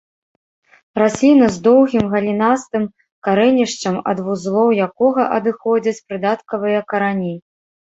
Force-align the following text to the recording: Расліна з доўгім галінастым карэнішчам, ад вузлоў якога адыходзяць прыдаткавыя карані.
Расліна 1.01 1.49
з 1.57 1.61
доўгім 1.67 2.05
галінастым 2.13 2.83
карэнішчам, 3.29 4.01
ад 4.13 4.23
вузлоў 4.31 4.75
якога 4.89 5.29
адыходзяць 5.39 5.97
прыдаткавыя 6.11 6.79
карані. 6.91 7.35